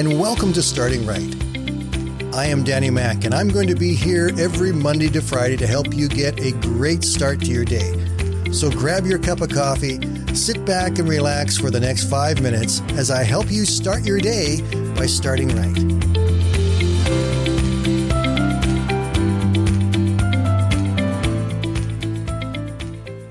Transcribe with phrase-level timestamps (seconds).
[0.00, 1.34] and welcome to Starting Right.
[2.34, 5.66] I am Danny Mack, and I'm going to be here every Monday to Friday to
[5.66, 7.92] help you get a great start to your day.
[8.50, 10.00] So grab your cup of coffee,
[10.34, 14.20] sit back and relax for the next five minutes as I help you start your
[14.20, 14.62] day
[14.94, 15.76] by starting right.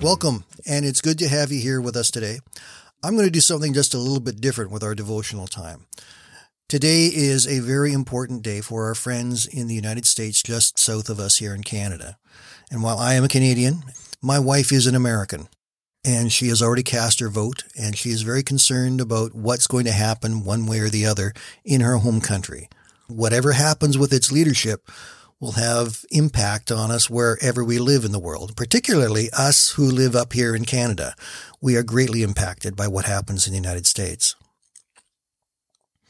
[0.03, 2.41] Welcome, and it's good to have you here with us today.
[3.02, 5.88] I'm going to do something just a little bit different with our devotional time.
[6.70, 11.09] Today is a very important day for our friends in the United States just south
[11.09, 12.20] of us here in Canada.
[12.70, 13.82] And while I am a Canadian,
[14.22, 15.48] my wife is an American.
[16.05, 19.86] And she has already cast her vote, and she is very concerned about what's going
[19.86, 21.34] to happen one way or the other
[21.66, 22.70] in her home country.
[23.08, 24.92] Whatever happens with its leadership,
[25.40, 30.16] will have impact on us wherever we live in the world, particularly us who live
[30.16, 31.16] up here in Canada.
[31.61, 34.36] We are greatly impacted by what happens in the United States.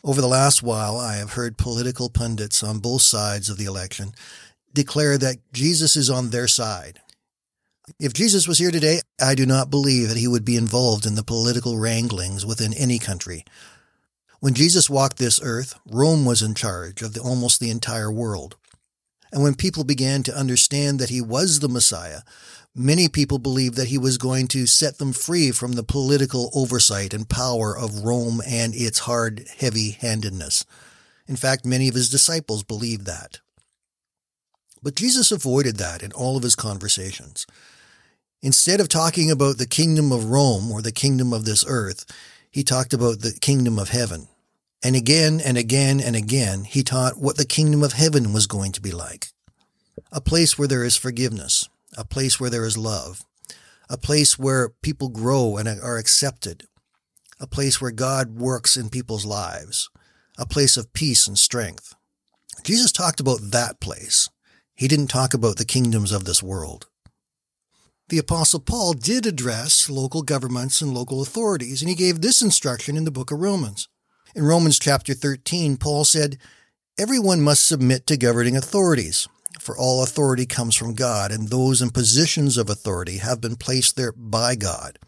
[0.04, 4.14] Over the last while, I have heard political pundits on both sides of the election
[4.74, 7.02] declare that Jesus is on their side.
[8.00, 11.16] If Jesus was here today, I do not believe that he would be involved in
[11.16, 13.44] the political wranglings within any country.
[14.40, 18.56] When Jesus walked this earth, Rome was in charge of the, almost the entire world.
[19.32, 22.22] And when people began to understand that he was the Messiah,
[22.76, 27.14] many people believed that he was going to set them free from the political oversight
[27.14, 30.66] and power of Rome and its hard, heavy handedness.
[31.28, 33.40] In fact, many of his disciples believed that.
[34.82, 37.46] But Jesus avoided that in all of his conversations.
[38.42, 42.06] Instead of talking about the kingdom of Rome or the kingdom of this earth,
[42.50, 44.28] he talked about the kingdom of heaven.
[44.82, 48.72] And again and again and again, he taught what the kingdom of heaven was going
[48.74, 49.28] to be like.
[50.12, 53.26] A place where there is forgiveness, a place where there is love,
[53.90, 56.66] a place where people grow and are accepted,
[57.40, 59.90] a place where God works in people's lives,
[60.38, 61.94] a place of peace and strength.
[62.64, 64.30] Jesus talked about that place.
[64.76, 66.88] He didn't talk about the kingdoms of this world.
[68.08, 72.98] The Apostle Paul did address local governments and local authorities, and he gave this instruction
[72.98, 73.88] in the book of Romans.
[74.36, 76.38] In Romans chapter 13, Paul said,
[77.00, 79.28] Everyone must submit to governing authorities,
[79.60, 83.96] for all authority comes from God, and those in positions of authority have been placed
[83.96, 85.00] there by God.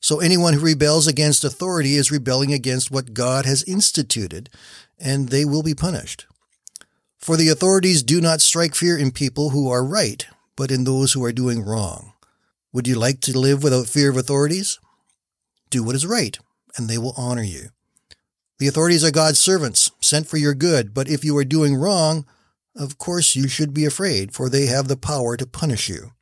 [0.00, 4.48] So anyone who rebels against authority is rebelling against what God has instituted,
[4.98, 6.26] and they will be punished.
[7.18, 10.26] For the authorities do not strike fear in people who are right,
[10.56, 12.14] but in those who are doing wrong.
[12.72, 14.80] Would you like to live without fear of authorities?
[15.68, 16.38] Do what is right,
[16.76, 17.68] and they will honor you.
[18.62, 22.24] The authorities are God's servants, sent for your good, but if you are doing wrong,
[22.76, 26.12] of course you should be afraid, for they have the power to punish you.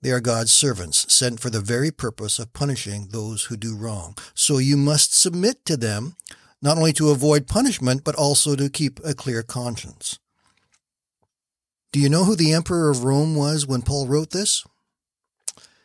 [0.00, 4.16] They are God's servants, sent for the very purpose of punishing those who do wrong.
[4.32, 6.16] So you must submit to them,
[6.62, 10.18] not only to avoid punishment, but also to keep a clear conscience.
[11.92, 14.64] Do you know who the Emperor of Rome was when Paul wrote this?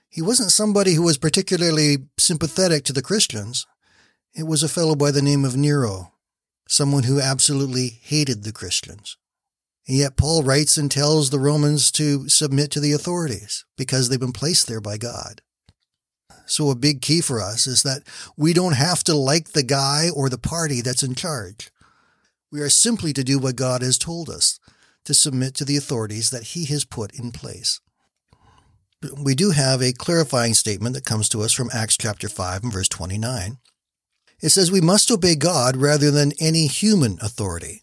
[0.08, 3.68] He wasn't somebody who was particularly sympathetic to the Christians.
[4.38, 6.14] It was a fellow by the name of Nero,
[6.68, 9.18] someone who absolutely hated the Christians.
[9.88, 14.20] And yet Paul writes and tells the Romans to submit to the authorities because they've
[14.20, 15.42] been placed there by God.
[16.46, 18.04] So a big key for us is that
[18.38, 21.72] we don't have to like the guy or the party that's in charge.
[22.52, 24.60] We are simply to do what God has told us,
[25.06, 27.82] to submit to the authorities that he has put in place.
[29.20, 32.72] We do have a clarifying statement that comes to us from Acts chapter 5 and
[32.72, 33.58] verse 29.
[34.42, 37.82] It says we must obey God rather than any human authority.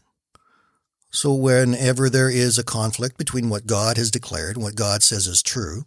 [1.11, 5.29] So whenever there is a conflict between what God has declared and what God says
[5.29, 5.85] is true,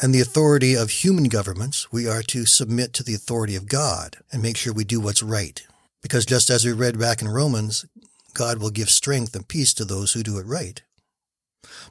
[0.00, 4.18] and the authority of human governments, we are to submit to the authority of God
[4.32, 5.66] and make sure we do what's right.
[6.00, 7.86] Because just as we read back in Romans,
[8.34, 10.80] God will give strength and peace to those who do it right.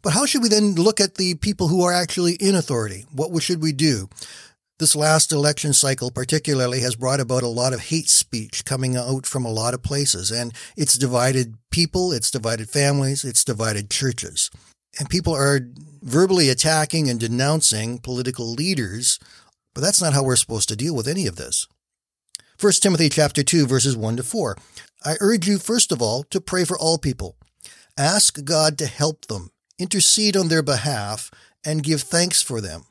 [0.01, 3.05] But how should we then look at the people who are actually in authority?
[3.11, 4.07] What should we do?
[4.79, 9.25] This last election cycle, particularly, has brought about a lot of hate speech coming out
[9.25, 14.51] from a lot of places, and it's divided people, it's divided families, it's divided churches.
[14.99, 15.61] And people are
[16.03, 19.17] verbally attacking and denouncing political leaders,
[19.73, 21.67] but that's not how we're supposed to deal with any of this.
[22.61, 24.57] 1 Timothy chapter 2 verses 1 to 4.
[25.03, 27.35] I urge you first of all to pray for all people.
[27.97, 31.31] Ask God to help them, intercede on their behalf,
[31.65, 32.85] and give thanks for them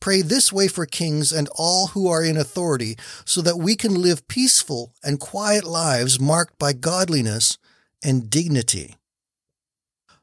[0.00, 4.00] Pray this way for kings and all who are in authority, so that we can
[4.00, 7.58] live peaceful and quiet lives marked by godliness
[8.02, 8.96] and dignity.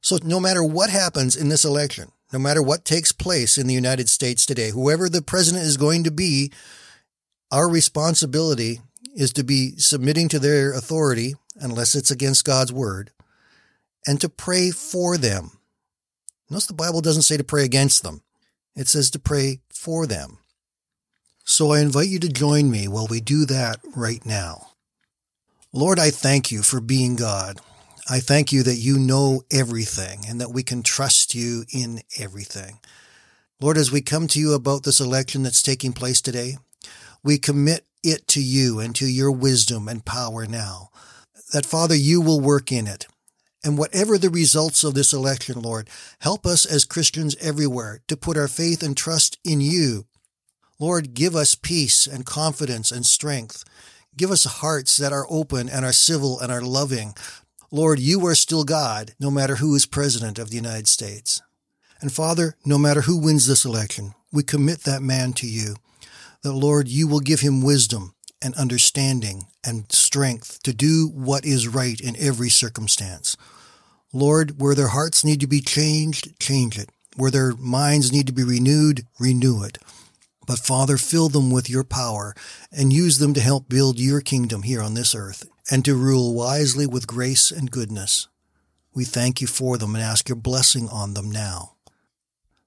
[0.01, 3.73] So, no matter what happens in this election, no matter what takes place in the
[3.73, 6.51] United States today, whoever the president is going to be,
[7.51, 8.81] our responsibility
[9.15, 13.11] is to be submitting to their authority, unless it's against God's word,
[14.05, 15.59] and to pray for them.
[16.49, 18.21] Notice the Bible doesn't say to pray against them.
[18.75, 20.39] It says to pray for them.
[21.45, 24.71] So I invite you to join me while we do that right now.
[25.71, 27.59] Lord, I thank you for being God.
[28.09, 32.79] I thank you that you know everything and that we can trust you in everything.
[33.61, 36.57] Lord, as we come to you about this election that's taking place today,
[37.23, 40.89] we commit it to you and to your wisdom and power now.
[41.53, 43.07] That, Father, you will work in it.
[43.65, 45.89] And whatever the results of this election, Lord,
[46.19, 50.05] help us as Christians everywhere to put our faith and trust in you.
[50.77, 53.63] Lord, give us peace and confidence and strength.
[54.15, 57.15] Give us hearts that are open and are civil and are loving.
[57.71, 61.41] Lord, you are still God, no matter who is president of the United States.
[62.01, 65.77] And Father, no matter who wins this election, we commit that man to you.
[66.43, 68.13] That, Lord, you will give him wisdom
[68.43, 73.35] and understanding and strength to do what is right in every circumstance.
[74.15, 76.89] Lord, where their hearts need to be changed, change it.
[77.17, 79.77] Where their minds need to be renewed, renew it.
[80.47, 82.33] But Father, fill them with your power
[82.71, 86.33] and use them to help build your kingdom here on this earth and to rule
[86.33, 88.29] wisely with grace and goodness.
[88.93, 91.73] We thank you for them and ask your blessing on them now.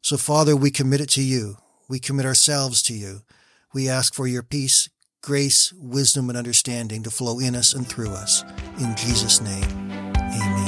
[0.02, 1.56] So, Father, we commit it to you.
[1.88, 3.22] We commit ourselves to you.
[3.72, 4.90] We ask for your peace,
[5.22, 8.44] grace, wisdom, and understanding to flow in us and through us.
[8.78, 9.64] In Jesus' name,
[10.14, 10.67] amen.